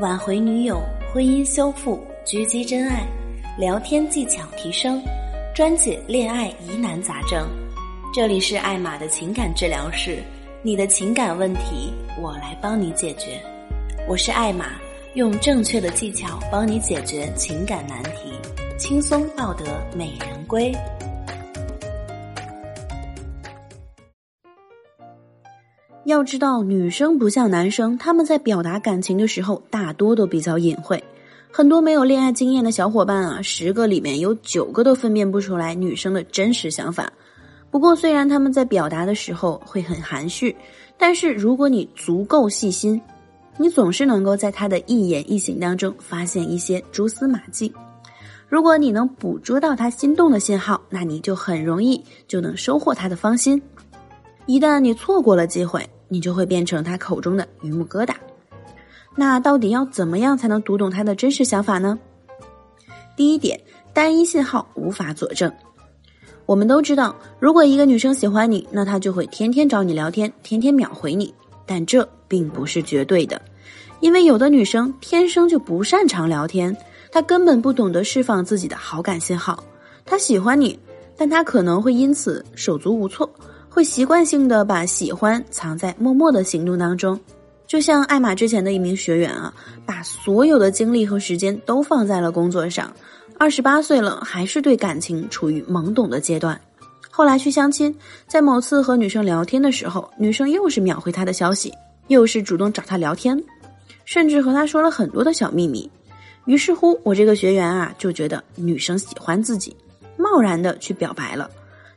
[0.00, 0.80] 挽回女友、
[1.12, 3.04] 婚姻修复、狙击真爱、
[3.58, 5.02] 聊天技巧提升，
[5.52, 7.48] 专解恋爱疑难杂症。
[8.14, 10.22] 这里是艾玛的情感治疗室，
[10.62, 11.92] 你的情感问题
[12.22, 13.40] 我来帮你解决。
[14.06, 14.66] 我是艾玛，
[15.14, 18.30] 用正确的技巧帮你解决情感难题，
[18.78, 20.72] 轻松抱得美人归。
[26.08, 31.04] 要知道，女生不像男生，他们在表达感情的时候，大多都比较隐晦。
[31.52, 37.12] 很多没有恋爱经验的小伙伴啊，十个里面有九个都分辨不出来女生的真实想法。
[37.70, 40.56] 不过，虽然他们在表达的时候会很含蓄，
[40.96, 42.98] 但是如果你足够细心，
[43.58, 47.70] 你总是能够在他的一言一行当中发现一些蛛丝马迹。
[48.48, 53.60] 如果你能捕捉到他心动的信号，那你就很容易就能收获他的芳心。
[54.46, 58.14] 一旦你错过了机会，你就会变成他口中的榆木疙瘩。
[59.14, 61.98] 那到底要怎么样才能读懂他的真实想法呢？
[63.16, 63.60] 第一点，
[63.92, 65.52] 单一信号无法佐证。
[66.46, 71.34] 我们都知道，如果一个女生喜欢你，那她就会天天找你聊天，天天秒回你。
[71.66, 73.42] 但这并不是绝对的，
[74.00, 76.74] 因为有的女生天生就不擅长聊天，
[77.12, 79.62] 她根本不懂得释放自己的好感信号。
[80.06, 80.78] 她喜欢你，
[81.16, 83.28] 但她可能会因此手足无措。
[83.78, 87.16] 会习惯性的把喜欢藏在默默的行动当中，
[87.64, 89.54] 就像艾玛之前的一名学员啊，
[89.86, 92.92] 把所有的精力和时间都放在了工作上，
[93.38, 96.60] 二十八岁了还是对感情处于懵懂的阶段。
[97.08, 97.94] 后来去相亲，
[98.26, 101.72] 在某次和女生聊天的时候，女生又是秒回他的消息，
[102.08, 103.40] 又是主动找他聊天，
[104.04, 105.88] 甚至和他说了很多的小秘密。
[106.46, 109.76] 于是乎，我这个学员啊就觉得女生喜欢自己，
[110.16, 111.48] 贸然的去表白了。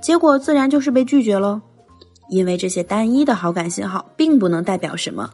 [0.00, 1.60] 结果自然就是被拒绝喽，
[2.28, 5.30] 因为这些单一的好感信号并不能代表什么。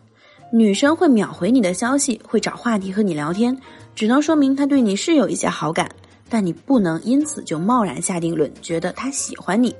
[0.52, 3.56] 女生会秒回你的消息，会找话题和你聊天，
[3.94, 5.90] 只能说明她对你是有一些好感，
[6.28, 9.74] 但你不能因此就贸然下定论，觉得她喜欢你。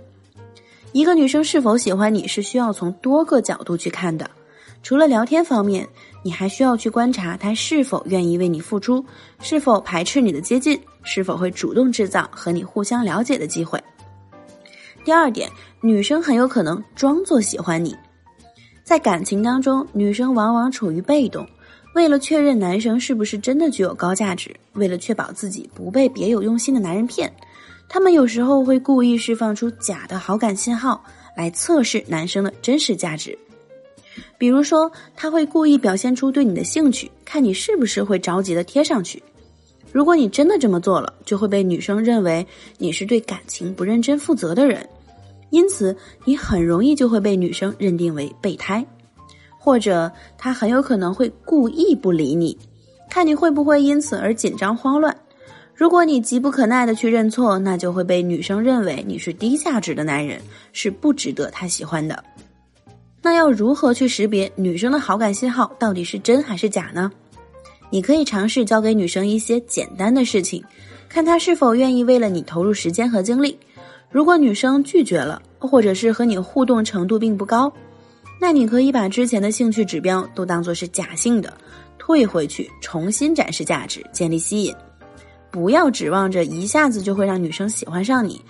[0.93, 4.31] 一个女生是否喜欢你是需要从多个角度去看的，
[4.83, 5.87] 除了聊天方面，
[6.23, 9.05] 你还需要去观察她是否愿意为你付出，
[9.41, 13.83] 是否排斥你的接近，是否会主动制造和你互相了解的机会。
[15.05, 17.97] 第二点，女生很有可能装作喜欢你，
[18.85, 21.45] 在感情当中，女生往往处于被动。
[21.95, 27.31] 为了确认男生是不是真的具有高价值，为了确保自己不被别有用心的男人骗，
[27.89, 31.03] 他们有时候会故意释放出假的好感信号，
[31.37, 33.37] 来测试男生的真实价值。
[34.39, 39.23] 比如说，他会故意表现出对你的兴趣，看你是不是会着急的贴上去。
[39.93, 42.47] 如果你真的这么做了，就会被女生认为
[42.79, 44.89] 你是对感情不认真负责的人，
[45.53, 48.85] 因此你很容易就会被女生认定为备胎，
[49.59, 52.57] 或者他很有可能会故意不理你，
[53.11, 55.15] 看你会不会因此而紧张慌乱。
[55.75, 60.41] 如果你急不可耐的去认错，那就会被女生认为你是低价值的男人，
[60.73, 62.25] 是不值得她喜欢的。
[63.21, 67.13] 那要如何去识别女生的好感信号到底是真还是假呢？
[67.91, 70.65] 你可以尝试教给女生一些简单的事情，
[71.11, 73.59] 看她是否愿意为了你投入时间和精力。
[74.13, 77.73] 如果女生拒绝了，或者是和你互动程度并不高，
[78.39, 81.57] 那你可以把之前的兴趣指标都当做是假性的，
[81.99, 84.75] 退回去重新展示价值，建立吸引。
[85.51, 88.41] 不要指望着一下子就会让女生喜欢上你，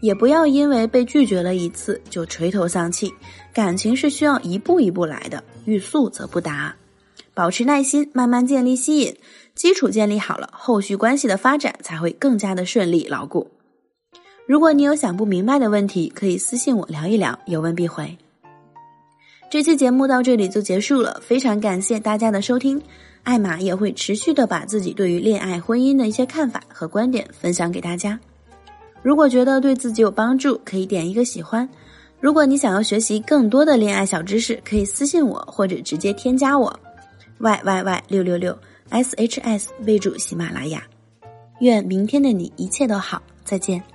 [0.00, 3.12] 也不要因为被拒绝了一次就垂头丧气。
[3.54, 6.74] 感情是需要一步一步来的，欲速则不达。
[7.34, 9.16] 保持耐心，慢慢建立吸引
[9.54, 13.48] 基础，建立好了，后续关系的发展才会更加的顺利牢固。
[14.46, 18.16] 如果你有想不明白的问题，可以私信我聊一聊，有问必回。
[19.48, 22.82] 这期节目到这里就结束了，非常感谢大家的收听。
[23.22, 28.18] 艾玛也会持续的把自己对于恋爱、婚姻的一些看法和观点分享给大家。
[29.00, 31.68] 如果觉得对自己有帮助，可以点一个喜欢。
[32.18, 36.80] 如果你想要学习更多的恋爱小知识，可以私信我或者直接添加我。
[37.38, 38.56] y y y 六六六
[38.88, 40.82] s h s 备注喜马拉雅，
[41.60, 43.91] 愿明天的你一切都好，再见。